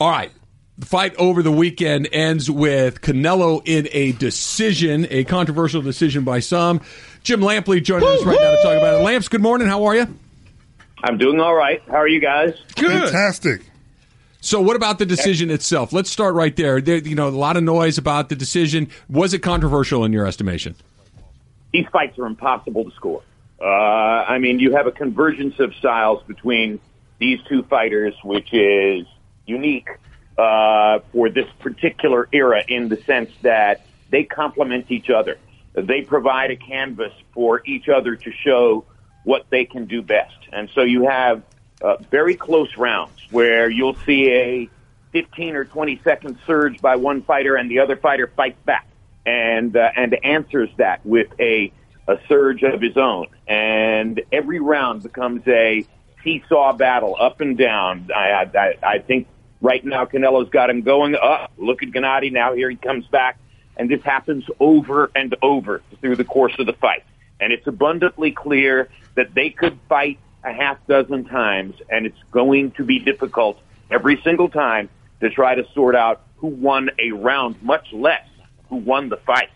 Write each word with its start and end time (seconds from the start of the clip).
All 0.00 0.08
right. 0.08 0.32
The 0.78 0.86
fight 0.86 1.14
over 1.16 1.42
the 1.42 1.52
weekend 1.52 2.08
ends 2.10 2.50
with 2.50 3.02
Canelo 3.02 3.60
in 3.66 3.86
a 3.92 4.12
decision, 4.12 5.06
a 5.10 5.24
controversial 5.24 5.82
decision 5.82 6.24
by 6.24 6.40
some. 6.40 6.80
Jim 7.22 7.40
Lampley 7.40 7.84
joining 7.84 8.08
us 8.08 8.24
right 8.24 8.40
now 8.40 8.50
to 8.50 8.62
talk 8.62 8.78
about 8.78 9.00
it. 9.00 9.04
Lamps, 9.04 9.28
good 9.28 9.42
morning. 9.42 9.68
How 9.68 9.84
are 9.84 9.94
you? 9.94 10.06
I'm 11.04 11.18
doing 11.18 11.38
all 11.38 11.54
right. 11.54 11.82
How 11.86 11.96
are 11.96 12.08
you 12.08 12.18
guys? 12.18 12.54
Good. 12.76 13.10
Fantastic. 13.10 13.60
So, 14.40 14.62
what 14.62 14.74
about 14.74 14.98
the 14.98 15.04
decision 15.04 15.50
itself? 15.50 15.92
Let's 15.92 16.10
start 16.10 16.34
right 16.34 16.56
there. 16.56 16.80
there. 16.80 16.96
You 16.96 17.14
know, 17.14 17.28
a 17.28 17.30
lot 17.30 17.58
of 17.58 17.62
noise 17.62 17.98
about 17.98 18.30
the 18.30 18.36
decision. 18.36 18.88
Was 19.10 19.34
it 19.34 19.40
controversial 19.40 20.02
in 20.06 20.14
your 20.14 20.26
estimation? 20.26 20.76
These 21.74 21.86
fights 21.92 22.18
are 22.18 22.24
impossible 22.24 22.84
to 22.84 22.90
score. 22.92 23.22
Uh, 23.60 23.64
I 23.66 24.38
mean, 24.38 24.60
you 24.60 24.74
have 24.76 24.86
a 24.86 24.92
convergence 24.92 25.58
of 25.58 25.74
styles 25.74 26.22
between 26.26 26.80
these 27.18 27.38
two 27.50 27.64
fighters, 27.64 28.14
which 28.24 28.54
is 28.54 29.06
unique 29.50 29.88
uh, 30.38 31.00
for 31.12 31.28
this 31.28 31.48
particular 31.58 32.28
era 32.32 32.62
in 32.66 32.88
the 32.88 32.96
sense 33.02 33.30
that 33.42 33.84
they 34.10 34.24
complement 34.24 34.90
each 34.90 35.10
other. 35.10 35.36
They 35.74 36.02
provide 36.02 36.50
a 36.50 36.56
canvas 36.56 37.12
for 37.32 37.62
each 37.66 37.88
other 37.88 38.16
to 38.16 38.32
show 38.44 38.84
what 39.24 39.46
they 39.50 39.64
can 39.64 39.86
do 39.86 40.02
best. 40.02 40.38
And 40.52 40.70
so 40.74 40.82
you 40.82 41.02
have 41.08 41.42
uh, 41.82 41.96
very 42.10 42.34
close 42.34 42.76
rounds 42.76 43.18
where 43.30 43.70
you'll 43.70 43.98
see 44.06 44.30
a 44.30 44.70
15 45.12 45.56
or 45.56 45.64
20 45.64 46.00
second 46.02 46.38
surge 46.46 46.80
by 46.80 46.96
one 46.96 47.22
fighter 47.22 47.56
and 47.56 47.70
the 47.70 47.80
other 47.80 47.96
fighter 47.96 48.26
fights 48.34 48.60
back 48.64 48.86
and 49.26 49.76
uh, 49.76 49.90
and 49.96 50.16
answers 50.24 50.70
that 50.78 51.04
with 51.04 51.28
a 51.38 51.72
a 52.08 52.18
surge 52.28 52.62
of 52.62 52.80
his 52.80 52.96
own. 52.96 53.26
And 53.46 54.22
every 54.32 54.60
round 54.60 55.02
becomes 55.02 55.46
a 55.46 55.84
seesaw 56.24 56.72
battle 56.72 57.16
up 57.18 57.40
and 57.40 57.56
down. 57.56 58.10
I, 58.14 58.50
I, 58.54 58.74
I 58.82 58.98
think 58.98 59.28
right 59.60 59.84
now 59.84 60.04
Canelo's 60.04 60.50
got 60.50 60.70
him 60.70 60.82
going 60.82 61.14
up. 61.14 61.52
Look 61.56 61.82
at 61.82 61.90
Gennady 61.90 62.32
now. 62.32 62.54
Here 62.54 62.70
he 62.70 62.76
comes 62.76 63.06
back. 63.06 63.38
And 63.76 63.90
this 63.90 64.02
happens 64.02 64.44
over 64.58 65.10
and 65.14 65.34
over 65.42 65.82
through 66.00 66.16
the 66.16 66.24
course 66.24 66.52
of 66.58 66.66
the 66.66 66.72
fight. 66.74 67.04
And 67.40 67.52
it's 67.52 67.66
abundantly 67.66 68.32
clear 68.32 68.88
that 69.14 69.34
they 69.34 69.50
could 69.50 69.78
fight 69.88 70.18
a 70.44 70.52
half 70.52 70.78
dozen 70.86 71.24
times, 71.24 71.74
and 71.88 72.06
it's 72.06 72.22
going 72.30 72.72
to 72.72 72.84
be 72.84 72.98
difficult 72.98 73.58
every 73.90 74.20
single 74.22 74.48
time 74.48 74.88
to 75.20 75.30
try 75.30 75.54
to 75.54 75.64
sort 75.74 75.94
out 75.94 76.22
who 76.36 76.48
won 76.48 76.90
a 76.98 77.12
round, 77.12 77.62
much 77.62 77.92
less 77.92 78.26
who 78.68 78.76
won 78.76 79.08
the 79.08 79.18
fight. 79.18 79.50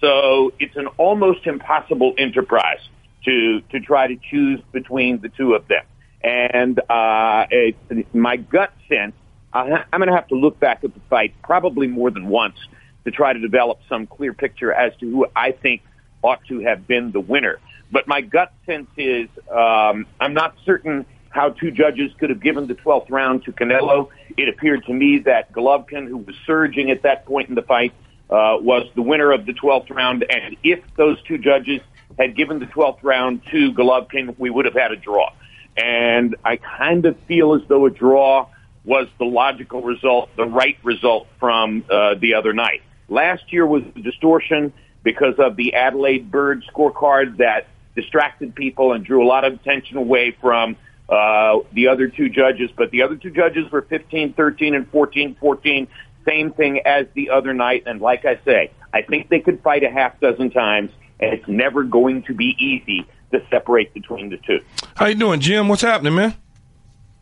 So 0.00 0.52
it's 0.58 0.76
an 0.76 0.88
almost 0.98 1.46
impossible 1.46 2.14
enterprise 2.18 2.80
to 3.24 3.60
to 3.72 3.80
try 3.80 4.06
to 4.08 4.16
choose 4.30 4.60
between 4.72 5.20
the 5.20 5.28
two 5.30 5.54
of 5.54 5.66
them. 5.68 5.84
And 6.22 6.78
uh, 6.90 7.46
it, 7.50 8.14
my 8.14 8.36
gut 8.36 8.72
sense, 8.88 9.14
I'm 9.56 10.00
going 10.00 10.08
to 10.08 10.14
have 10.14 10.28
to 10.28 10.34
look 10.34 10.60
back 10.60 10.84
at 10.84 10.94
the 10.94 11.00
fight 11.08 11.34
probably 11.42 11.86
more 11.86 12.10
than 12.10 12.28
once 12.28 12.56
to 13.04 13.10
try 13.10 13.32
to 13.32 13.38
develop 13.38 13.78
some 13.88 14.06
clear 14.06 14.32
picture 14.32 14.72
as 14.72 14.94
to 14.96 15.10
who 15.10 15.26
I 15.34 15.52
think 15.52 15.82
ought 16.22 16.44
to 16.48 16.60
have 16.60 16.86
been 16.86 17.12
the 17.12 17.20
winner. 17.20 17.58
But 17.90 18.08
my 18.08 18.20
gut 18.20 18.52
sense 18.66 18.88
is 18.96 19.28
um, 19.50 20.06
I'm 20.20 20.34
not 20.34 20.56
certain 20.64 21.06
how 21.30 21.50
two 21.50 21.70
judges 21.70 22.12
could 22.18 22.30
have 22.30 22.40
given 22.40 22.66
the 22.66 22.74
12th 22.74 23.10
round 23.10 23.44
to 23.44 23.52
Canelo. 23.52 24.08
It 24.36 24.48
appeared 24.48 24.84
to 24.86 24.92
me 24.92 25.18
that 25.20 25.52
Golovkin, 25.52 26.08
who 26.08 26.18
was 26.18 26.34
surging 26.46 26.90
at 26.90 27.02
that 27.02 27.26
point 27.26 27.48
in 27.48 27.54
the 27.54 27.62
fight, 27.62 27.92
uh, 28.30 28.56
was 28.60 28.88
the 28.94 29.02
winner 29.02 29.32
of 29.32 29.46
the 29.46 29.52
12th 29.52 29.90
round. 29.90 30.24
And 30.28 30.56
if 30.64 30.80
those 30.96 31.22
two 31.22 31.38
judges 31.38 31.80
had 32.18 32.34
given 32.34 32.58
the 32.58 32.66
12th 32.66 33.02
round 33.02 33.42
to 33.50 33.72
Golovkin, 33.72 34.36
we 34.38 34.50
would 34.50 34.64
have 34.64 34.74
had 34.74 34.92
a 34.92 34.96
draw. 34.96 35.30
And 35.76 36.34
I 36.44 36.56
kind 36.56 37.04
of 37.04 37.16
feel 37.28 37.54
as 37.54 37.62
though 37.68 37.84
a 37.84 37.90
draw 37.90 38.48
was 38.86 39.08
the 39.18 39.24
logical 39.24 39.82
result, 39.82 40.30
the 40.36 40.46
right 40.46 40.78
result 40.82 41.26
from 41.38 41.84
uh, 41.90 42.14
the 42.14 42.34
other 42.34 42.52
night. 42.52 42.82
Last 43.08 43.52
year 43.52 43.66
was 43.66 43.82
the 43.94 44.00
distortion 44.00 44.72
because 45.02 45.34
of 45.38 45.56
the 45.56 45.74
Adalaide 45.74 46.30
Byrd 46.30 46.64
scorecard 46.72 47.38
that 47.38 47.66
distracted 47.94 48.54
people 48.54 48.92
and 48.92 49.04
drew 49.04 49.24
a 49.24 49.28
lot 49.28 49.44
of 49.44 49.54
attention 49.54 49.96
away 49.96 50.36
from 50.40 50.76
uh, 51.08 51.58
the 51.72 51.88
other 51.88 52.08
two 52.08 52.28
judges. 52.28 52.70
But 52.76 52.90
the 52.90 53.02
other 53.02 53.16
two 53.16 53.30
judges 53.30 53.70
were 53.70 53.82
15, 53.82 54.34
13, 54.34 54.74
and 54.74 54.88
14, 54.90 55.36
14. 55.40 55.88
Same 56.24 56.52
thing 56.52 56.80
as 56.84 57.06
the 57.14 57.30
other 57.30 57.54
night. 57.54 57.84
And 57.86 58.00
like 58.00 58.24
I 58.24 58.40
say, 58.44 58.70
I 58.92 59.02
think 59.02 59.28
they 59.28 59.40
could 59.40 59.62
fight 59.62 59.84
a 59.84 59.90
half 59.90 60.18
dozen 60.20 60.50
times, 60.50 60.90
and 61.20 61.32
it's 61.32 61.48
never 61.48 61.84
going 61.84 62.22
to 62.24 62.34
be 62.34 62.56
easy 62.58 63.06
to 63.32 63.40
separate 63.50 63.94
between 63.94 64.30
the 64.30 64.38
two. 64.38 64.60
How 64.94 65.06
you 65.06 65.14
doing, 65.14 65.40
Jim? 65.40 65.68
What's 65.68 65.82
happening, 65.82 66.14
man? 66.14 66.34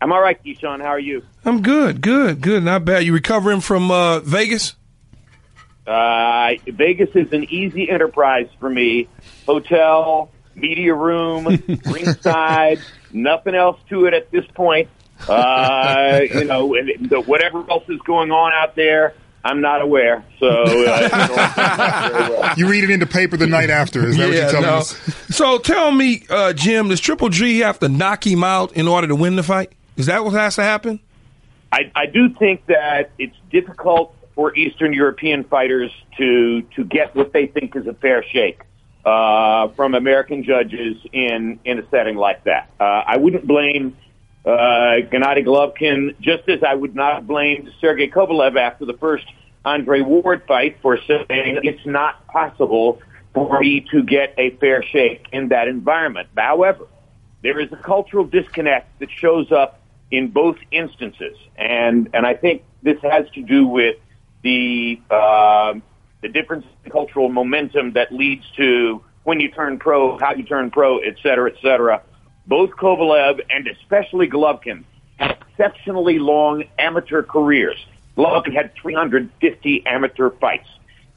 I'm 0.04 0.12
all 0.12 0.20
right, 0.20 0.38
Keyshawn. 0.44 0.82
How 0.82 0.88
are 0.88 0.98
you? 0.98 1.22
I'm 1.46 1.62
good, 1.62 2.02
good, 2.02 2.42
good. 2.42 2.62
Not 2.62 2.84
bad. 2.84 3.04
You 3.04 3.14
recovering 3.14 3.62
from 3.62 3.90
uh, 3.90 4.20
Vegas? 4.20 4.74
Uh, 5.86 6.50
Vegas 6.66 7.08
is 7.14 7.32
an 7.32 7.44
easy 7.44 7.88
enterprise 7.88 8.48
for 8.60 8.68
me. 8.68 9.08
Hotel, 9.46 10.28
media 10.54 10.92
room, 10.92 11.46
ringside, 11.86 12.80
nothing 13.14 13.54
else 13.54 13.80
to 13.88 14.04
it 14.04 14.12
at 14.12 14.30
this 14.30 14.44
point. 14.48 14.90
Uh, 15.26 16.20
you 16.34 16.44
know, 16.44 16.74
and 16.74 17.08
the, 17.08 17.22
whatever 17.22 17.64
else 17.70 17.88
is 17.88 17.98
going 18.00 18.30
on 18.30 18.52
out 18.52 18.76
there, 18.76 19.14
I'm 19.42 19.62
not 19.62 19.80
aware. 19.80 20.22
So 20.38 20.48
uh, 20.48 22.18
you, 22.28 22.28
know, 22.36 22.52
you, 22.58 22.68
read 22.70 22.84
it 22.84 22.90
in 22.90 23.00
the 23.00 23.06
paper 23.06 23.38
the 23.38 23.46
night 23.46 23.70
after. 23.70 24.06
Is 24.06 24.18
that 24.18 24.24
yeah, 24.24 24.28
what 24.28 24.36
you're 24.36 24.50
telling 24.50 24.66
no. 24.66 24.76
us? 24.76 25.34
So 25.34 25.56
tell 25.56 25.90
me, 25.90 26.26
uh, 26.28 26.52
Jim, 26.52 26.88
does 26.88 27.00
Triple 27.00 27.30
G 27.30 27.60
have 27.60 27.78
to 27.78 27.88
knock 27.88 28.26
him 28.26 28.44
out 28.44 28.74
in 28.74 28.86
order 28.86 29.06
to 29.06 29.16
win 29.16 29.36
the 29.36 29.42
fight? 29.42 29.72
Is 29.96 30.06
that 30.06 30.24
what 30.24 30.32
has 30.34 30.56
to 30.56 30.62
happen? 30.62 31.00
I, 31.72 31.90
I 31.94 32.06
do 32.06 32.30
think 32.30 32.66
that 32.66 33.10
it's 33.18 33.36
difficult 33.50 34.14
for 34.34 34.54
Eastern 34.54 34.92
European 34.92 35.44
fighters 35.44 35.90
to 36.18 36.62
to 36.76 36.84
get 36.84 37.14
what 37.14 37.32
they 37.32 37.46
think 37.46 37.76
is 37.76 37.86
a 37.86 37.94
fair 37.94 38.24
shake 38.24 38.60
uh, 39.04 39.68
from 39.68 39.94
American 39.94 40.44
judges 40.44 40.96
in 41.12 41.58
in 41.64 41.78
a 41.78 41.88
setting 41.90 42.16
like 42.16 42.44
that. 42.44 42.70
Uh, 42.80 42.84
I 42.84 43.16
wouldn't 43.16 43.46
blame 43.46 43.96
uh, 44.44 44.48
Gennady 45.10 45.44
Golovkin, 45.44 46.16
just 46.20 46.48
as 46.48 46.62
I 46.62 46.74
would 46.74 46.94
not 46.94 47.26
blame 47.26 47.70
Sergey 47.80 48.08
Kovalev 48.08 48.56
after 48.58 48.84
the 48.84 48.94
first 48.94 49.24
Andre 49.64 50.00
Ward 50.00 50.42
fight 50.46 50.78
for 50.82 50.98
saying 51.06 51.60
it's 51.62 51.86
not 51.86 52.26
possible 52.26 53.00
for 53.32 53.60
me 53.60 53.86
to 53.90 54.02
get 54.02 54.34
a 54.38 54.50
fair 54.56 54.82
shake 54.82 55.26
in 55.32 55.48
that 55.48 55.68
environment. 55.68 56.28
However, 56.36 56.86
there 57.42 57.58
is 57.58 57.72
a 57.72 57.76
cultural 57.76 58.24
disconnect 58.24 58.98
that 59.00 59.10
shows 59.10 59.50
up 59.50 59.80
in 60.14 60.28
both 60.28 60.56
instances, 60.70 61.36
and 61.56 62.08
and 62.14 62.26
I 62.26 62.34
think 62.34 62.62
this 62.82 63.00
has 63.02 63.28
to 63.34 63.42
do 63.42 63.66
with 63.66 63.96
the 64.42 65.00
uh, 65.10 65.74
the 66.22 66.28
difference 66.28 66.66
in 66.84 66.90
cultural 66.90 67.28
momentum 67.28 67.92
that 67.92 68.12
leads 68.12 68.44
to 68.56 69.02
when 69.24 69.40
you 69.40 69.50
turn 69.50 69.78
pro, 69.78 70.18
how 70.18 70.34
you 70.34 70.44
turn 70.44 70.70
pro, 70.70 70.98
et 70.98 71.16
cetera, 71.22 71.50
et 71.50 71.56
cetera. 71.60 72.02
Both 72.46 72.70
Kovalev 72.70 73.40
and 73.50 73.66
especially 73.66 74.28
Golovkin 74.28 74.84
had 75.16 75.32
exceptionally 75.32 76.18
long 76.18 76.64
amateur 76.78 77.22
careers. 77.22 77.84
Golovkin 78.16 78.54
had 78.54 78.74
350 78.80 79.86
amateur 79.86 80.30
fights. 80.30 80.68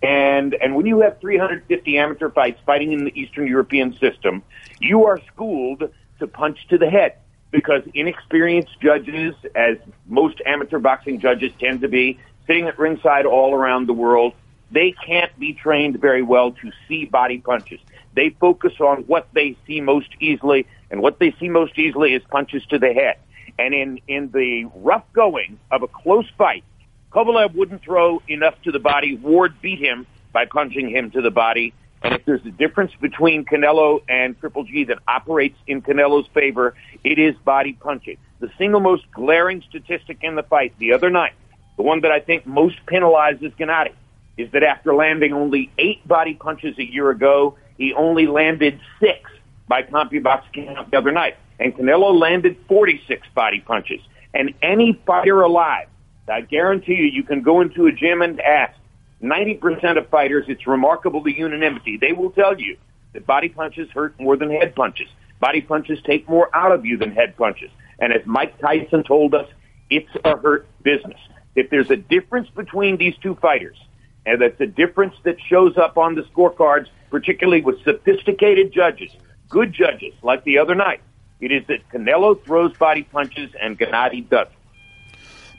And, 0.01 0.53
and 0.53 0.75
when 0.75 0.85
you 0.85 1.01
have 1.01 1.19
350 1.19 1.97
amateur 1.97 2.29
fights 2.29 2.59
fighting 2.65 2.93
in 2.93 3.03
the 3.03 3.19
Eastern 3.19 3.47
European 3.47 3.97
system, 3.99 4.43
you 4.79 5.05
are 5.05 5.19
schooled 5.33 5.91
to 6.19 6.27
punch 6.27 6.59
to 6.69 6.77
the 6.77 6.89
head 6.89 7.17
because 7.51 7.81
inexperienced 7.93 8.79
judges, 8.81 9.35
as 9.55 9.77
most 10.07 10.41
amateur 10.45 10.79
boxing 10.79 11.19
judges 11.19 11.51
tend 11.59 11.81
to 11.81 11.87
be, 11.87 12.19
sitting 12.45 12.67
at 12.67 12.77
ringside 12.77 13.25
all 13.25 13.53
around 13.53 13.87
the 13.87 13.93
world, 13.93 14.33
they 14.71 14.93
can't 15.05 15.37
be 15.39 15.53
trained 15.53 15.99
very 15.99 16.21
well 16.21 16.51
to 16.51 16.71
see 16.87 17.05
body 17.05 17.37
punches. 17.39 17.79
They 18.15 18.31
focus 18.31 18.73
on 18.79 19.03
what 19.03 19.27
they 19.33 19.55
see 19.65 19.79
most 19.79 20.09
easily, 20.19 20.65
and 20.91 21.01
what 21.01 21.19
they 21.19 21.33
see 21.39 21.49
most 21.49 21.77
easily 21.77 22.13
is 22.13 22.23
punches 22.29 22.65
to 22.67 22.79
the 22.79 22.91
head. 22.93 23.17
And 23.59 23.73
in, 23.73 23.99
in 24.07 24.31
the 24.31 24.65
rough 24.75 25.05
going 25.13 25.59
of 25.71 25.83
a 25.83 25.87
close 25.87 26.29
fight, 26.37 26.63
Kovalev 27.11 27.55
wouldn't 27.55 27.81
throw 27.81 28.21
enough 28.27 28.61
to 28.63 28.71
the 28.71 28.79
body. 28.79 29.15
Ward 29.15 29.61
beat 29.61 29.79
him 29.79 30.05
by 30.33 30.45
punching 30.45 30.89
him 30.89 31.11
to 31.11 31.21
the 31.21 31.31
body. 31.31 31.73
And 32.03 32.13
if 32.13 32.25
there's 32.25 32.45
a 32.45 32.51
difference 32.51 32.91
between 33.01 33.45
Canelo 33.45 34.01
and 34.07 34.39
Triple 34.39 34.63
G 34.63 34.85
that 34.85 34.99
operates 35.07 35.57
in 35.65 35.81
Canelo's 35.81 36.27
favor, 36.33 36.75
it 37.03 37.17
is 37.17 37.35
body 37.43 37.73
punching. 37.73 38.17
The 38.39 38.49
single 38.57 38.79
most 38.79 39.09
glaring 39.11 39.63
statistic 39.67 40.19
in 40.21 40.35
the 40.35 40.43
fight 40.43 40.73
the 40.77 40.93
other 40.93 41.09
night, 41.09 41.33
the 41.75 41.83
one 41.83 42.01
that 42.01 42.11
I 42.11 42.19
think 42.19 42.45
most 42.45 42.77
penalizes 42.85 43.55
Gennady, 43.55 43.93
is 44.37 44.51
that 44.51 44.63
after 44.63 44.93
landing 44.93 45.33
only 45.33 45.71
eight 45.79 46.07
body 46.07 46.35
punches 46.35 46.77
a 46.77 46.83
year 46.83 47.09
ago, 47.09 47.57
he 47.77 47.93
only 47.93 48.27
landed 48.27 48.79
six 48.99 49.31
by 49.67 49.81
CompuBox 49.81 50.43
count 50.53 50.91
the 50.91 50.97
other 50.97 51.11
night. 51.11 51.35
And 51.59 51.75
Canelo 51.75 52.19
landed 52.19 52.57
46 52.67 53.27
body 53.33 53.61
punches. 53.61 54.01
And 54.33 54.53
any 54.61 54.99
fighter 55.05 55.41
alive, 55.41 55.87
I 56.27 56.41
guarantee 56.41 56.93
you, 56.93 57.05
you 57.05 57.23
can 57.23 57.41
go 57.41 57.61
into 57.61 57.87
a 57.87 57.91
gym 57.91 58.21
and 58.21 58.39
ask 58.39 58.77
90% 59.21 59.97
of 59.97 60.09
fighters, 60.09 60.45
it's 60.47 60.67
remarkable 60.67 61.23
the 61.23 61.35
unanimity. 61.35 61.97
They 61.97 62.11
will 62.11 62.31
tell 62.31 62.59
you 62.59 62.77
that 63.13 63.25
body 63.25 63.49
punches 63.49 63.89
hurt 63.91 64.19
more 64.19 64.37
than 64.37 64.51
head 64.51 64.75
punches. 64.75 65.07
Body 65.39 65.61
punches 65.61 65.99
take 66.05 66.27
more 66.29 66.49
out 66.55 66.71
of 66.71 66.85
you 66.85 66.97
than 66.97 67.11
head 67.11 67.35
punches. 67.37 67.71
And 67.99 68.13
as 68.13 68.21
Mike 68.25 68.59
Tyson 68.59 69.03
told 69.03 69.33
us, 69.33 69.47
it's 69.89 70.09
a 70.23 70.37
hurt 70.37 70.67
business. 70.83 71.19
if 71.57 71.71
there's 71.71 71.89
a 71.89 71.95
difference 71.97 72.49
between 72.51 72.97
these 72.97 73.15
two 73.17 73.35
fighters, 73.35 73.77
and 74.25 74.39
that's 74.39 74.61
a 74.61 74.67
difference 74.67 75.15
that 75.23 75.37
shows 75.49 75.75
up 75.77 75.97
on 75.97 76.13
the 76.15 76.21
scorecards, 76.23 76.87
particularly 77.09 77.61
with 77.61 77.83
sophisticated 77.83 78.71
judges, 78.71 79.11
good 79.49 79.73
judges 79.73 80.13
like 80.21 80.43
the 80.43 80.59
other 80.59 80.75
night, 80.75 81.01
it 81.39 81.51
is 81.51 81.65
that 81.67 81.79
Canelo 81.89 82.39
throws 82.43 82.75
body 82.77 83.03
punches 83.03 83.49
and 83.59 83.77
Gennady 83.77 84.29
doesn't. 84.29 84.56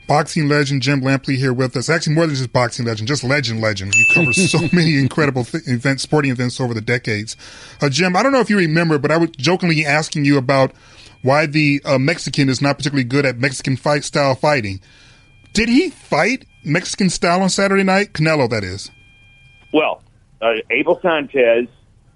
Boxing 0.09 0.49
legend 0.49 0.81
Jim 0.81 1.01
Lampley 1.01 1.35
here 1.35 1.53
with 1.53 1.77
us. 1.77 1.87
Actually, 1.87 2.15
more 2.15 2.25
than 2.25 2.35
just 2.35 2.51
boxing 2.51 2.83
legend, 2.83 3.07
just 3.07 3.23
legend 3.23 3.61
legend. 3.61 3.93
You 3.93 4.05
cover 4.11 4.33
so 4.33 4.57
many 4.73 4.97
incredible 4.97 5.43
th- 5.43 5.67
events, 5.67 6.01
sporting 6.01 6.31
events 6.31 6.59
over 6.59 6.73
the 6.73 6.81
decades. 6.81 7.37
Uh, 7.79 7.89
Jim, 7.89 8.15
I 8.15 8.23
don't 8.23 8.31
know 8.31 8.39
if 8.39 8.49
you 8.49 8.57
remember, 8.57 8.97
but 8.97 9.11
I 9.11 9.17
was 9.17 9.29
jokingly 9.37 9.85
asking 9.85 10.25
you 10.25 10.39
about 10.39 10.71
why 11.21 11.45
the 11.45 11.79
uh, 11.85 11.99
Mexican 11.99 12.49
is 12.49 12.59
not 12.59 12.77
particularly 12.77 13.03
good 13.03 13.23
at 13.23 13.37
Mexican 13.37 13.77
fight 13.77 14.03
style 14.03 14.33
fighting. 14.33 14.81
Did 15.53 15.69
he 15.69 15.91
fight 15.91 16.45
Mexican 16.63 17.11
style 17.11 17.43
on 17.43 17.49
Saturday 17.49 17.83
night? 17.83 18.13
Canelo, 18.13 18.49
that 18.49 18.63
is. 18.63 18.89
Well, 19.71 20.01
uh, 20.41 20.53
Abel 20.71 20.99
Sanchez, 21.03 21.67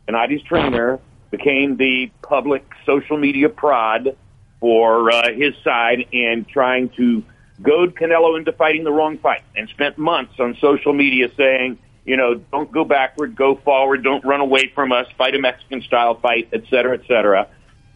Gennady's 0.07 0.41
trainer, 0.41 0.99
became 1.29 1.77
the 1.77 2.09
public 2.23 2.65
social 2.87 3.19
media 3.19 3.49
prod 3.49 4.17
for 4.59 5.11
uh, 5.11 5.31
his 5.31 5.53
side 5.63 6.07
in 6.11 6.47
trying 6.51 6.89
to 6.97 7.23
goad 7.61 7.95
Canelo 7.95 8.37
into 8.37 8.51
fighting 8.51 8.83
the 8.83 8.91
wrong 8.91 9.17
fight 9.17 9.43
and 9.55 9.69
spent 9.69 9.97
months 9.97 10.33
on 10.39 10.57
social 10.59 10.93
media 10.93 11.29
saying, 11.37 11.77
you 12.05 12.17
know, 12.17 12.35
don't 12.35 12.71
go 12.71 12.83
backward, 12.83 13.35
go 13.35 13.55
forward, 13.55 14.03
don't 14.03 14.25
run 14.25 14.41
away 14.41 14.71
from 14.73 14.91
us, 14.91 15.07
fight 15.17 15.35
a 15.35 15.39
Mexican 15.39 15.81
style 15.81 16.15
fight, 16.15 16.49
et 16.51 16.63
cetera, 16.69 16.97
et 16.97 17.07
cetera. 17.07 17.47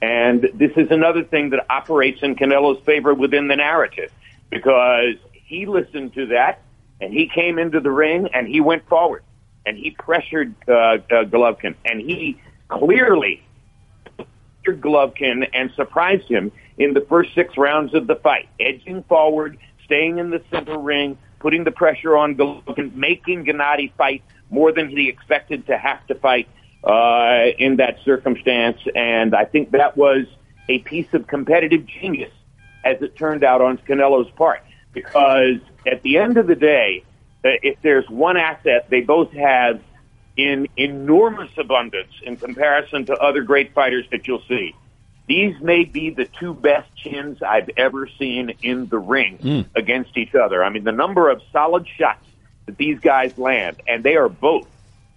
And 0.01 0.47
this 0.53 0.71
is 0.77 0.91
another 0.91 1.23
thing 1.23 1.49
that 1.49 1.65
operates 1.69 2.21
in 2.21 2.35
Canelo's 2.35 2.81
favor 2.85 3.13
within 3.13 3.47
the 3.47 3.55
narrative 3.55 4.11
because 4.49 5.15
he 5.31 5.65
listened 5.65 6.13
to 6.13 6.27
that 6.27 6.61
and 7.01 7.11
he 7.11 7.27
came 7.27 7.59
into 7.59 7.79
the 7.79 7.91
ring 7.91 8.29
and 8.33 8.47
he 8.47 8.61
went 8.61 8.87
forward 8.87 9.23
and 9.65 9.77
he 9.77 9.91
pressured 9.91 10.53
uh, 10.67 10.71
uh, 10.71 10.99
Golovkin 11.25 11.75
and 11.83 11.99
he 11.99 12.39
clearly 12.69 13.43
Golovkin 14.73 15.47
and 15.53 15.71
surprised 15.75 16.27
him 16.29 16.51
in 16.77 16.93
the 16.93 17.01
first 17.01 17.33
six 17.33 17.57
rounds 17.57 17.93
of 17.93 18.07
the 18.07 18.15
fight, 18.15 18.49
edging 18.59 19.03
forward, 19.03 19.57
staying 19.85 20.17
in 20.17 20.29
the 20.29 20.41
center 20.51 20.77
ring, 20.77 21.17
putting 21.39 21.63
the 21.63 21.71
pressure 21.71 22.17
on 22.17 22.35
Golovkin, 22.35 22.93
making 22.95 23.45
Gennady 23.45 23.93
fight 23.93 24.23
more 24.49 24.71
than 24.71 24.89
he 24.89 25.09
expected 25.09 25.67
to 25.67 25.77
have 25.77 26.05
to 26.07 26.15
fight 26.15 26.47
uh, 26.83 27.47
in 27.57 27.77
that 27.77 27.97
circumstance. 28.05 28.79
And 28.95 29.35
I 29.35 29.45
think 29.45 29.71
that 29.71 29.97
was 29.97 30.25
a 30.69 30.79
piece 30.79 31.13
of 31.13 31.27
competitive 31.27 31.85
genius, 31.85 32.31
as 32.83 33.01
it 33.01 33.15
turned 33.17 33.43
out 33.43 33.61
on 33.61 33.77
Canelo's 33.77 34.31
part, 34.31 34.61
because 34.93 35.59
at 35.85 36.01
the 36.03 36.17
end 36.17 36.37
of 36.37 36.47
the 36.47 36.55
day, 36.55 37.03
uh, 37.45 37.49
if 37.61 37.81
there's 37.81 38.09
one 38.09 38.37
asset 38.37 38.87
they 38.89 39.01
both 39.01 39.31
have 39.31 39.79
in 40.37 40.67
enormous 40.77 41.49
abundance 41.57 42.13
in 42.23 42.37
comparison 42.37 43.05
to 43.05 43.13
other 43.15 43.41
great 43.41 43.73
fighters 43.73 44.05
that 44.11 44.27
you'll 44.27 44.43
see. 44.47 44.75
These 45.27 45.59
may 45.59 45.83
be 45.83 46.11
the 46.11 46.25
two 46.25 46.53
best 46.53 46.87
chins 46.95 47.41
I've 47.41 47.69
ever 47.75 48.07
seen 48.17 48.53
in 48.61 48.87
the 48.87 48.99
ring 48.99 49.39
mm. 49.39 49.65
against 49.75 50.15
each 50.15 50.35
other. 50.35 50.63
I 50.63 50.69
mean, 50.69 50.85
the 50.85 50.93
number 50.93 51.29
of 51.29 51.41
solid 51.51 51.85
shots 51.97 52.25
that 52.65 52.77
these 52.77 52.99
guys 52.99 53.37
land, 53.37 53.81
and 53.87 54.03
they 54.03 54.15
are 54.15 54.29
both 54.29 54.67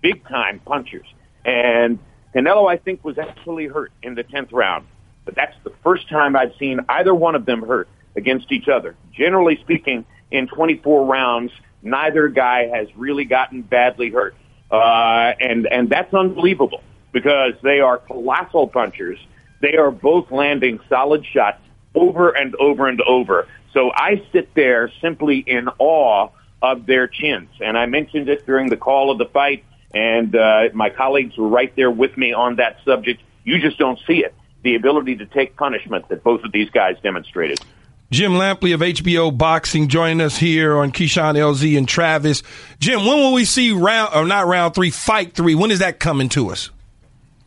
big 0.00 0.26
time 0.26 0.61
punchers. 0.61 1.06
And 1.44 1.99
Canelo, 2.34 2.69
I 2.69 2.76
think, 2.76 3.05
was 3.05 3.19
actually 3.19 3.67
hurt 3.67 3.93
in 4.02 4.14
the 4.14 4.25
10th 4.25 4.52
round, 4.52 4.87
but 5.25 5.34
that's 5.37 5.56
the 5.62 5.72
first 5.84 6.08
time 6.08 6.34
I've 6.34 6.55
seen 6.58 6.81
either 6.88 7.14
one 7.14 7.37
of 7.37 7.44
them 7.44 7.62
hurt 7.62 7.88
against 8.17 8.50
each 8.50 8.69
other. 8.69 8.96
Generally 9.12 9.58
speaking, 9.61 10.05
in 10.31 10.49
24 10.49 11.06
rounds, 11.06 11.52
neither 11.82 12.28
guy 12.28 12.67
has 12.67 12.88
really 12.96 13.25
gotten 13.25 13.62
badly 13.62 14.11
hurt. 14.11 14.34
Uh, 14.70 15.32
and, 15.40 15.67
and 15.67 15.90
that's 15.90 16.12
unbelievable 16.14 16.82
because 17.12 17.55
they 17.62 17.81
are 17.81 17.99
colossal 17.99 18.69
punchers. 18.69 19.19
They 19.61 19.76
are 19.76 19.90
both 19.90 20.31
landing 20.31 20.81
solid 20.88 21.26
shots 21.26 21.61
over 21.94 22.31
and 22.31 22.55
over 22.56 22.87
and 22.87 23.00
over. 23.02 23.49
So 23.72 23.90
I 23.93 24.22
sit 24.32 24.55
there 24.55 24.90
simply 25.00 25.38
in 25.38 25.69
awe 25.78 26.31
of 26.62 26.87
their 26.87 27.06
chins. 27.06 27.50
And 27.61 27.76
I 27.76 27.87
mentioned 27.87 28.28
it 28.28 28.46
during 28.46 28.69
the 28.69 28.76
call 28.76 29.11
of 29.11 29.19
the 29.19 29.26
fight, 29.26 29.64
and 29.93 30.34
uh, 30.34 30.69
my 30.72 30.90
colleagues 30.90 31.37
were 31.37 31.49
right 31.49 31.75
there 31.75 31.90
with 31.90 32.17
me 32.17 32.32
on 32.32 32.56
that 32.56 32.78
subject. 32.84 33.22
You 33.44 33.58
just 33.61 33.78
don't 33.78 33.99
see 34.06 34.25
it. 34.25 34.34
The 34.62 34.75
ability 34.75 35.17
to 35.17 35.26
take 35.26 35.56
punishment 35.56 36.08
that 36.11 36.22
both 36.22 36.44
of 36.44 36.52
these 36.52 36.70
guys 36.70 36.96
demonstrated. 37.02 37.61
Jim 38.10 38.32
Lampley 38.32 38.74
of 38.74 38.80
HBO 38.80 39.36
Boxing 39.36 39.86
joining 39.86 40.20
us 40.20 40.36
here 40.36 40.76
on 40.76 40.90
Keyshawn 40.90 41.36
LZ 41.36 41.78
and 41.78 41.88
Travis. 41.88 42.42
Jim, 42.80 43.06
when 43.06 43.18
will 43.18 43.32
we 43.32 43.44
see 43.44 43.70
round 43.70 44.12
or 44.12 44.24
not 44.26 44.48
round 44.48 44.74
three, 44.74 44.90
fight 44.90 45.32
three? 45.34 45.54
When 45.54 45.70
is 45.70 45.78
that 45.78 46.00
coming 46.00 46.28
to 46.30 46.50
us? 46.50 46.70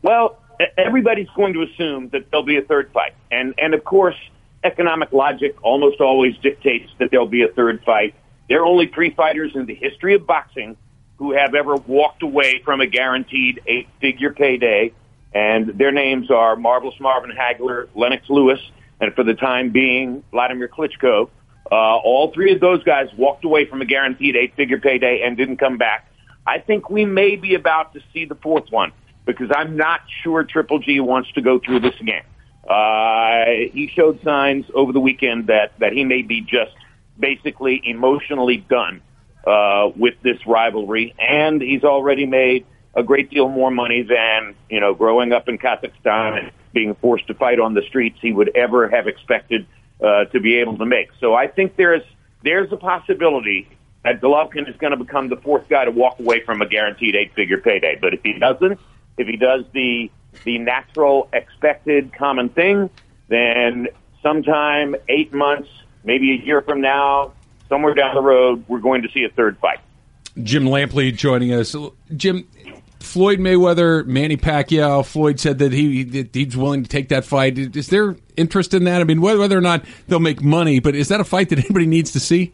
Well, 0.01 0.42
everybody's 0.77 1.27
going 1.36 1.54
to 1.54 1.63
assume 1.63 2.10
that 2.10 2.31
there'll 2.31 2.45
be 2.45 2.57
a 2.57 2.62
third 2.62 2.92
fight, 2.94 3.13
and 3.30 3.54
and 3.57 3.74
of 3.74 3.83
course, 3.83 4.15
economic 4.63 5.12
logic 5.12 5.62
almost 5.63 6.00
always 6.00 6.38
dictates 6.38 6.89
that 6.98 7.12
there'll 7.12 7.27
be 7.27 7.44
a 7.44 7.50
third 7.50 7.83
fight. 7.83 8.15
There 8.48 8.62
are 8.62 8.65
only 8.65 8.88
three 8.88 9.10
fighters 9.10 9.51
in 9.56 9.65
the 9.65 9.75
history 9.75 10.15
of 10.15 10.25
boxing 10.25 10.77
who 11.18 11.33
have 11.33 11.56
ever 11.56 11.75
walked 11.75 12.24
away 12.24 12.62
from 12.63 12.80
a 12.80 12.88
guaranteed 12.88 13.62
eight-figure 13.68 14.31
payday, 14.31 14.94
and 15.33 15.68
their 15.77 15.92
names 15.92 16.31
are 16.31 16.56
Marvelous 16.56 16.98
Marvin 17.01 17.31
Hagler, 17.31 17.89
Lennox 17.95 18.30
Lewis 18.30 18.60
and 19.00 19.13
for 19.13 19.24
the 19.24 19.34
time 19.34 19.72
being, 19.72 20.24
Vladimir 20.31 20.68
Klitschko. 20.68 21.30
Uh, 21.72 21.75
all 21.75 22.31
three 22.34 22.54
of 22.54 22.60
those 22.60 22.84
guys 22.84 23.07
walked 23.18 23.45
away 23.45 23.66
from 23.66 23.81
a 23.81 23.86
guaranteed 23.86 24.36
eight-figure 24.36 24.80
payday 24.80 25.22
and 25.24 25.38
didn't 25.38 25.57
come 25.57 25.78
back. 25.78 26.12
I 26.45 26.60
think 26.60 26.90
we 26.90 27.06
may 27.06 27.36
be 27.36 27.56
about 27.56 27.94
to 27.94 28.01
see 28.13 28.25
the 28.25 28.36
fourth 28.36 28.69
one 28.69 28.92
because 29.25 29.50
I'm 29.56 29.78
not 29.78 30.01
sure 30.22 30.44
Triple 30.44 30.80
G 30.80 31.00
wants 31.00 31.31
to 31.34 31.42
go 31.42 31.60
through 31.60 31.80
this 31.80 31.95
again. 32.00 32.24
Uh, 32.69 33.45
he 33.72 33.92
showed 33.94 34.22
signs 34.24 34.66
over 34.74 34.92
the 34.92 35.00
weekend 35.00 35.48
that, 35.48 35.74
that 35.80 35.94
he 35.94 36.04
may 36.04 36.22
be 36.22 36.42
just 36.42 36.75
basically 37.18 37.81
emotionally 37.84 38.57
done 38.57 39.01
uh, 39.46 39.89
with 39.96 40.16
this 40.22 40.38
rivalry, 40.48 41.13
and 41.19 41.62
he's 41.62 41.84
already 41.84 42.25
made 42.25 42.66
a 42.96 43.04
great 43.04 43.30
deal 43.30 43.50
more 43.50 43.72
money 43.72 44.04
than 44.04 44.56
you 44.69 44.80
know 44.80 44.94
growing 44.94 45.34
up 45.34 45.50
in 45.50 45.57
Kazakhstan 45.57 46.39
and 46.39 46.51
being 46.74 46.96
forced 46.96 47.28
to 47.28 47.34
fight 47.34 47.60
on 47.60 47.74
the 47.74 47.84
streets 47.84 48.18
he 48.22 48.31
would 48.31 48.56
ever 48.56 48.90
have 48.90 49.08
expected 49.08 49.66
uh, 50.02 50.25
to 50.25 50.40
be 50.40 50.56
able 50.58 50.78
to 50.78 50.86
make. 50.86 51.10
So 51.20 51.34
I 51.34 51.48
think 51.48 51.75
there's 51.75 52.03
there's 52.44 52.72
a 52.72 52.77
possibility 52.77 53.70
that 54.03 54.20
Golovkin 54.20 54.70
is 54.70 54.75
going 54.77 54.92
to 54.92 54.98
become 54.98 55.30
the 55.30 55.38
fourth 55.38 55.70
guy 55.70 55.86
to 55.86 55.92
walk 55.92 56.20
away 56.20 56.44
from 56.44 56.62
a 56.62 56.68
guaranteed 56.68 57.15
eight-figure 57.15 57.60
payday. 57.60 57.98
But 58.01 58.13
if 58.13 58.22
he 58.22 58.34
doesn't, 58.34 58.80
if 59.18 59.27
he 59.27 59.38
does 59.38 59.63
the 59.74 60.12
the 60.44 60.58
natural, 60.58 61.30
expected, 61.32 62.12
common 62.13 62.50
thing, 62.50 62.89
then 63.27 63.88
sometime 64.22 64.96
eight 65.08 65.32
months, 65.32 65.70
maybe 66.03 66.32
a 66.32 66.44
year 66.44 66.62
from 66.62 66.82
now, 66.82 67.34
somewhere 67.70 67.94
down 67.94 68.15
the 68.15 68.22
road, 68.22 68.65
we're 68.68 68.80
going 68.80 69.03
to 69.03 69.10
see 69.12 69.24
a 69.24 69.30
third 69.30 69.58
fight. 69.60 69.80
Jim 70.42 70.65
Lampley 70.65 71.15
joining 71.15 71.53
us. 71.53 71.75
Jim, 72.15 72.48
Floyd 73.03 73.39
Mayweather, 73.39 74.05
Manny 74.05 74.38
Pacquiao. 74.38 75.05
Floyd 75.05 75.39
said 75.39 75.60
that 75.60 75.74
he 75.74 76.03
that 76.03 76.33
he's 76.33 76.55
willing 76.55 76.83
to 76.83 76.89
take 76.89 77.10
that 77.10 77.25
fight. 77.25 77.57
Is 77.57 77.88
there 77.88 78.15
interest 78.38 78.74
in 78.74 78.86
that? 78.86 79.01
I 79.01 79.03
mean, 79.03 79.22
whether 79.22 79.57
or 79.57 79.62
not 79.62 79.86
they'll 80.07 80.19
make 80.19 80.41
money, 80.41 80.79
but 80.79 80.95
is 80.95 81.10
that 81.10 81.19
a 81.19 81.24
fight 81.24 81.50
that 81.50 81.60
anybody 81.60 81.86
needs 81.86 82.12
to 82.13 82.19
see? 82.19 82.53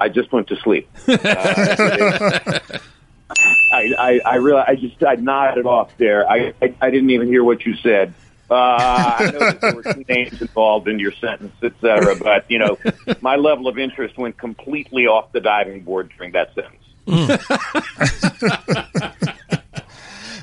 I 0.00 0.08
just 0.08 0.32
went 0.32 0.48
to 0.48 0.56
sleep. 0.56 0.88
Uh, 3.28 3.38
I, 3.72 3.92
I, 3.98 4.20
I 4.24 4.34
really, 4.36 4.60
I 4.60 4.76
just, 4.76 5.02
I 5.02 5.16
nodded 5.16 5.66
off 5.66 5.90
there. 5.98 6.30
I, 6.30 6.54
I, 6.62 6.72
I 6.80 6.90
didn't 6.90 7.10
even 7.10 7.26
hear 7.26 7.42
what 7.42 7.66
you 7.66 7.74
said. 7.74 8.14
Uh, 8.48 8.54
I 8.54 9.30
know 9.32 9.38
that 9.40 9.60
there 9.60 9.74
were 9.74 9.82
two 9.82 10.04
names 10.08 10.40
involved 10.40 10.86
in 10.86 11.00
your 11.00 11.10
sentence, 11.10 11.52
et 11.60 11.72
cetera, 11.80 12.14
but 12.14 12.48
you 12.48 12.60
know, 12.60 12.78
my 13.20 13.34
level 13.34 13.66
of 13.66 13.78
interest 13.78 14.16
went 14.16 14.38
completely 14.38 15.08
off 15.08 15.32
the 15.32 15.40
diving 15.40 15.80
board 15.80 16.12
during 16.16 16.30
that 16.32 16.54
sentence. 16.54 16.84
Mm. 17.06 18.52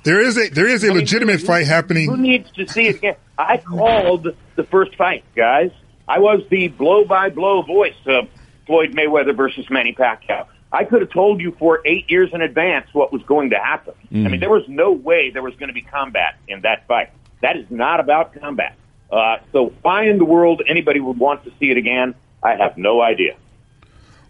there 0.04 0.22
is 0.22 0.38
a 0.38 0.50
there 0.50 0.68
is 0.68 0.84
a 0.84 0.88
I 0.88 0.90
mean, 0.90 1.00
legitimate 1.00 1.42
who, 1.42 1.48
fight 1.48 1.68
happening. 1.68 2.10
Who 2.10 2.18
needs 2.18 2.52
to 2.52 2.68
see 2.68 2.88
it 2.88 2.98
again? 2.98 3.16
I 3.38 3.58
called 3.58 4.28
the 4.56 4.64
first 4.66 4.96
fight, 4.96 5.24
guys. 5.36 5.72
I 6.08 6.20
was 6.20 6.44
the 6.50 6.68
blow 6.68 7.06
by 7.06 7.30
blow 7.30 7.62
voice 7.62 7.96
of 8.06 8.28
Floyd 8.66 8.94
Mayweather 8.94 9.36
versus 9.36 9.66
Manny 9.70 9.94
Pacquiao. 9.94 10.48
I 10.72 10.86
could 10.86 11.02
have 11.02 11.12
told 11.12 11.40
you 11.40 11.56
for 11.60 11.82
eight 11.86 12.10
years 12.10 12.32
in 12.34 12.42
advance 12.42 12.88
what 12.94 13.14
was 13.14 13.22
going 13.24 13.52
to 13.52 13.58
happen. 13.58 13.94
Mm. 14.12 14.26
I 14.26 14.30
mean, 14.30 14.40
there 14.40 14.50
was 14.50 14.68
no 14.68 14.92
way 14.92 15.30
there 15.30 15.44
was 15.44 15.56
going 15.56 15.68
to 15.68 15.74
be 15.74 15.84
combat 15.84 16.36
in 16.48 16.62
that 16.62 16.88
fight. 16.88 17.12
That 17.42 17.58
is 17.58 17.66
not 17.70 18.00
about 18.00 18.34
combat. 18.34 18.76
Uh, 19.12 19.38
so 19.52 19.72
why 19.84 20.06
in 20.08 20.18
the 20.18 20.26
world 20.26 20.64
anybody 20.68 21.00
would 21.00 21.20
want 21.20 21.44
to 21.44 21.52
see 21.60 21.70
it 21.70 21.78
again? 21.78 22.16
I 22.42 22.56
have 22.56 22.78
no 22.78 23.02
idea. 23.02 23.36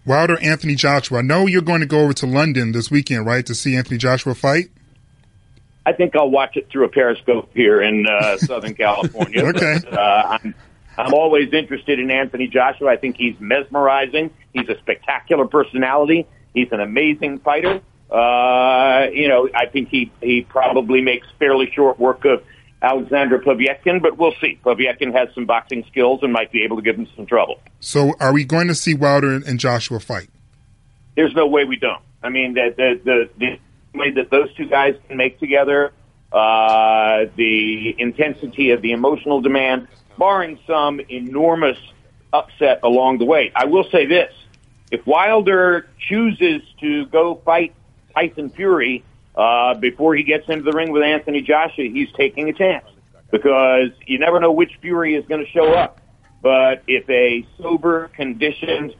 Wilder 0.04 0.38
Anthony 0.42 0.74
Joshua. 0.74 1.20
I 1.20 1.22
know 1.22 1.46
you're 1.46 1.62
going 1.62 1.80
to 1.80 1.86
go 1.86 2.00
over 2.00 2.12
to 2.12 2.26
London 2.26 2.72
this 2.72 2.90
weekend, 2.90 3.24
right, 3.24 3.46
to 3.46 3.54
see 3.54 3.74
Anthony 3.74 3.96
Joshua 3.96 4.34
fight? 4.34 4.66
I 5.86 5.92
think 5.92 6.16
I'll 6.16 6.30
watch 6.30 6.56
it 6.56 6.68
through 6.70 6.84
a 6.84 6.88
periscope 6.88 7.50
here 7.54 7.82
in 7.82 8.06
uh, 8.06 8.36
Southern 8.38 8.74
California. 8.74 9.44
okay. 9.46 9.78
But, 9.82 9.92
uh, 9.92 10.38
I'm, 10.42 10.54
I'm 10.96 11.14
always 11.14 11.52
interested 11.52 11.98
in 11.98 12.10
Anthony 12.10 12.46
Joshua. 12.46 12.90
I 12.90 12.96
think 12.96 13.16
he's 13.16 13.36
mesmerizing. 13.40 14.30
He's 14.52 14.68
a 14.68 14.78
spectacular 14.78 15.46
personality. 15.46 16.26
He's 16.54 16.68
an 16.72 16.80
amazing 16.80 17.40
fighter. 17.40 17.80
Uh, 18.10 19.06
you 19.12 19.28
know, 19.28 19.48
I 19.54 19.66
think 19.66 19.88
he 19.88 20.12
he 20.20 20.42
probably 20.42 21.00
makes 21.00 21.26
fairly 21.38 21.70
short 21.74 21.98
work 21.98 22.24
of 22.24 22.44
Alexander 22.80 23.38
Povetkin, 23.38 24.00
but 24.02 24.18
we'll 24.18 24.34
see. 24.40 24.58
Povetkin 24.64 25.12
has 25.14 25.34
some 25.34 25.46
boxing 25.46 25.84
skills 25.90 26.20
and 26.22 26.32
might 26.32 26.52
be 26.52 26.62
able 26.64 26.76
to 26.76 26.82
give 26.82 26.96
him 26.96 27.08
some 27.16 27.26
trouble. 27.26 27.60
So, 27.80 28.12
are 28.20 28.32
we 28.32 28.44
going 28.44 28.68
to 28.68 28.74
see 28.74 28.94
Wilder 28.94 29.32
and 29.34 29.58
Joshua 29.58 30.00
fight? 30.00 30.28
There's 31.16 31.34
no 31.34 31.46
way 31.46 31.64
we 31.64 31.76
don't. 31.76 32.02
I 32.22 32.28
mean, 32.28 32.54
the 32.54 32.74
the 32.76 33.00
the, 33.04 33.30
the 33.38 33.58
that 33.94 34.30
those 34.30 34.52
two 34.54 34.66
guys 34.66 34.94
can 35.08 35.16
make 35.16 35.38
together, 35.38 35.92
uh, 36.32 37.26
the 37.36 37.94
intensity 37.98 38.70
of 38.70 38.82
the 38.82 38.92
emotional 38.92 39.40
demand, 39.40 39.88
barring 40.18 40.58
some 40.66 41.00
enormous 41.00 41.78
upset 42.32 42.80
along 42.82 43.18
the 43.18 43.24
way. 43.24 43.52
I 43.54 43.66
will 43.66 43.84
say 43.90 44.06
this: 44.06 44.32
if 44.90 45.06
Wilder 45.06 45.88
chooses 46.08 46.62
to 46.80 47.06
go 47.06 47.40
fight 47.44 47.74
Tyson 48.14 48.50
Fury 48.50 49.04
uh, 49.36 49.74
before 49.74 50.14
he 50.14 50.24
gets 50.24 50.48
into 50.48 50.64
the 50.64 50.72
ring 50.72 50.90
with 50.90 51.02
Anthony 51.02 51.40
Joshua, 51.40 51.84
he's 51.84 52.12
taking 52.16 52.48
a 52.48 52.52
chance 52.52 52.86
because 53.30 53.90
you 54.06 54.18
never 54.18 54.40
know 54.40 54.52
which 54.52 54.72
Fury 54.80 55.14
is 55.14 55.24
going 55.26 55.44
to 55.44 55.50
show 55.50 55.72
up. 55.72 56.00
But 56.42 56.82
if 56.86 57.08
a 57.08 57.46
sober, 57.60 58.08
conditioned, 58.08 58.94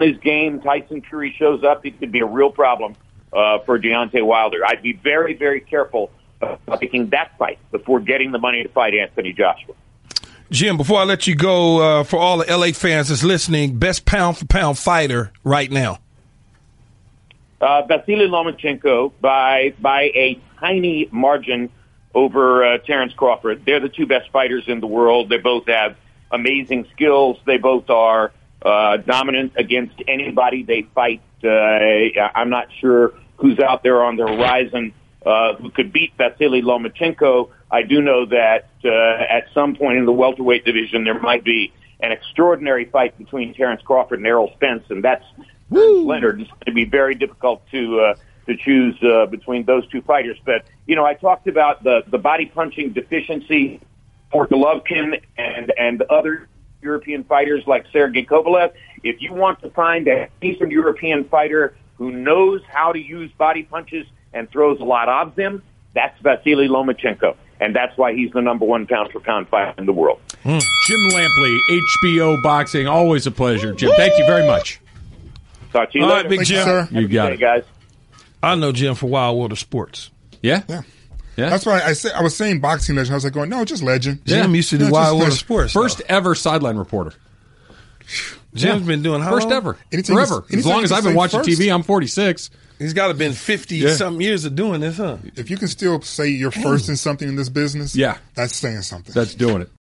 his 0.00 0.16
game 0.18 0.60
Tyson 0.60 1.02
Fury 1.02 1.34
shows 1.38 1.62
up, 1.62 1.86
it 1.86 1.98
could 2.00 2.10
be 2.10 2.20
a 2.20 2.26
real 2.26 2.50
problem 2.50 2.96
uh, 3.32 3.58
for 3.60 3.78
Deontay 3.78 4.24
Wilder. 4.24 4.64
I'd 4.66 4.82
be 4.82 4.92
very, 4.92 5.34
very 5.34 5.60
careful 5.60 6.10
about 6.40 6.80
taking 6.80 7.08
that 7.10 7.36
fight 7.38 7.58
before 7.70 8.00
getting 8.00 8.32
the 8.32 8.38
money 8.38 8.62
to 8.62 8.68
fight 8.68 8.94
Anthony 8.94 9.32
Joshua. 9.32 9.74
Jim, 10.50 10.76
before 10.76 11.00
I 11.00 11.04
let 11.04 11.26
you 11.26 11.34
go, 11.34 12.00
uh, 12.00 12.04
for 12.04 12.18
all 12.18 12.38
the 12.38 12.56
LA 12.56 12.68
fans 12.68 13.08
that's 13.08 13.22
listening, 13.22 13.78
best 13.78 14.06
pound 14.06 14.38
for 14.38 14.46
pound 14.46 14.78
fighter 14.78 15.30
right 15.44 15.70
now. 15.70 15.98
Uh, 17.60 17.82
Vasily 17.82 18.28
Lomachenko 18.28 19.12
by 19.20 19.74
by 19.80 20.02
a 20.14 20.40
tiny 20.60 21.08
margin 21.10 21.70
over 22.14 22.64
uh, 22.64 22.78
Terence 22.78 23.12
Crawford. 23.12 23.64
They're 23.64 23.80
the 23.80 23.88
two 23.88 24.06
best 24.06 24.30
fighters 24.30 24.64
in 24.68 24.80
the 24.80 24.86
world. 24.86 25.28
They 25.28 25.38
both 25.38 25.66
have 25.66 25.96
amazing 26.30 26.86
skills. 26.92 27.38
They 27.44 27.58
both 27.58 27.90
are 27.90 28.32
uh, 28.62 28.98
dominant 28.98 29.52
against 29.56 29.94
anybody 30.06 30.62
they 30.62 30.82
fight. 30.94 31.22
Uh, 31.42 31.48
I'm 32.34 32.50
not 32.50 32.68
sure 32.80 33.14
who's 33.36 33.58
out 33.60 33.82
there 33.82 34.02
on 34.02 34.16
the 34.16 34.26
horizon 34.26 34.92
uh, 35.24 35.54
who 35.54 35.70
could 35.70 35.92
beat 35.92 36.12
Vasily 36.16 36.62
Lomachenko. 36.62 37.50
I 37.70 37.82
do 37.82 38.00
know 38.00 38.26
that 38.26 38.70
uh, 38.84 38.88
at 38.88 39.44
some 39.52 39.76
point 39.76 39.98
in 39.98 40.06
the 40.06 40.12
welterweight 40.12 40.64
division 40.64 41.04
there 41.04 41.20
might 41.20 41.44
be 41.44 41.72
an 42.00 42.12
extraordinary 42.12 42.84
fight 42.86 43.18
between 43.18 43.54
Terence 43.54 43.82
Crawford 43.82 44.20
and 44.20 44.26
Errol 44.26 44.52
Spence, 44.54 44.84
and 44.88 45.02
that's 45.02 45.24
Woo! 45.70 46.06
Leonard. 46.06 46.40
It's 46.40 46.50
going 46.50 46.66
to 46.66 46.72
be 46.72 46.84
very 46.84 47.14
difficult 47.14 47.62
to 47.72 48.00
uh, 48.00 48.14
to 48.46 48.56
choose 48.56 48.96
uh, 49.02 49.26
between 49.26 49.64
those 49.64 49.86
two 49.88 50.00
fighters. 50.02 50.38
But 50.44 50.64
you 50.86 50.96
know, 50.96 51.04
I 51.04 51.14
talked 51.14 51.48
about 51.48 51.82
the 51.84 52.02
the 52.06 52.18
body 52.18 52.46
punching 52.46 52.92
deficiency 52.92 53.80
for 54.30 54.46
Golovkin 54.46 55.20
and 55.36 55.72
and 55.76 56.02
other 56.02 56.48
European 56.82 57.24
fighters 57.24 57.64
like 57.66 57.86
Sergey 57.92 58.24
Kovalev. 58.24 58.72
If 59.02 59.20
you 59.22 59.32
want 59.32 59.60
to 59.62 59.70
find 59.70 60.06
a 60.08 60.28
Eastern 60.42 60.70
European 60.70 61.24
fighter 61.24 61.76
who 61.96 62.10
knows 62.10 62.60
how 62.68 62.92
to 62.92 62.98
use 62.98 63.30
body 63.38 63.62
punches 63.64 64.06
and 64.32 64.50
throws 64.50 64.80
a 64.80 64.84
lot 64.84 65.08
of 65.08 65.34
them, 65.34 65.62
that's 65.94 66.18
Vasily 66.20 66.68
Lomachenko. 66.68 67.36
And 67.60 67.74
that's 67.74 67.96
why 67.98 68.14
he's 68.14 68.30
the 68.32 68.40
number 68.40 68.64
one 68.64 68.86
pound 68.86 69.10
for 69.10 69.18
pound 69.20 69.48
fighter 69.48 69.74
in 69.78 69.86
the 69.86 69.92
world. 69.92 70.20
Mm. 70.44 70.60
Jim 70.86 71.00
Lampley, 71.10 71.58
HBO 72.04 72.40
Boxing. 72.42 72.86
Always 72.86 73.26
a 73.26 73.32
pleasure, 73.32 73.72
Jim. 73.74 73.90
Thank 73.96 74.16
you 74.18 74.24
very 74.26 74.46
much. 74.46 74.80
Talk 75.72 75.90
to 75.92 75.98
you 75.98 76.04
All 76.04 76.10
later. 76.10 76.20
right, 76.22 76.28
Big 76.30 76.38
Thank 76.38 76.50
you, 76.50 76.54
Jim. 76.56 76.64
sir. 76.64 76.88
You 76.92 77.08
got 77.08 77.28
Hey, 77.30 77.34
it. 77.34 77.40
guys. 77.40 77.64
I 78.42 78.54
know 78.54 78.70
Jim 78.70 78.94
for 78.94 79.06
Wide 79.06 79.32
World 79.32 79.50
of 79.50 79.58
Sports. 79.58 80.10
Yeah? 80.40 80.62
Yeah. 80.68 80.82
Yeah. 81.38 81.50
That's 81.50 81.64
why 81.64 81.80
I 81.80 81.92
said 81.92 82.12
I 82.12 82.22
was 82.22 82.36
saying 82.36 82.58
boxing 82.60 82.96
legend. 82.96 83.12
I 83.14 83.16
was 83.16 83.22
like 83.24 83.32
going, 83.32 83.48
no, 83.48 83.64
just 83.64 83.82
legend. 83.82 84.20
Yeah. 84.24 84.42
Jim 84.42 84.54
used 84.56 84.70
to 84.70 84.78
do 84.78 84.86
Yeah, 84.86 84.90
Wild 84.90 85.06
just 85.06 85.18
World 85.20 85.32
of. 85.32 85.38
Sports. 85.38 85.72
First 85.72 85.98
though. 85.98 86.04
ever 86.08 86.34
sideline 86.34 86.76
reporter. 86.76 87.12
Jim's 88.54 88.86
been 88.86 89.02
doing 89.02 89.20
how 89.22 89.30
First 89.30 89.48
long? 89.48 89.56
ever. 89.56 89.76
Anything 89.92 90.16
Forever. 90.16 90.44
you- 90.48 90.58
As 90.58 90.66
long 90.66 90.82
as 90.82 90.90
I've 90.92 91.04
been 91.04 91.14
watching 91.14 91.40
first. 91.44 91.48
TV, 91.60 91.72
I'm 91.72 91.82
46. 91.82 92.50
He's 92.78 92.92
got 92.94 93.08
to 93.08 93.14
been 93.14 93.32
50 93.32 93.76
Yeah. 93.76 93.94
something 93.94 94.20
years 94.20 94.44
of 94.44 94.54
doing 94.54 94.80
this, 94.80 94.96
huh? 94.98 95.18
If 95.36 95.50
you 95.50 95.56
can 95.56 95.68
still 95.68 96.00
say 96.02 96.28
you're 96.28 96.50
first 96.52 96.88
in 96.88 96.96
something 96.96 97.28
in 97.28 97.36
this 97.36 97.48
business, 97.48 97.94
Yeah. 97.94 98.16
that's 98.34 98.56
saying 98.56 98.82
something. 98.82 99.12
That's 99.12 99.34
doing 99.34 99.62
it. 99.62 99.70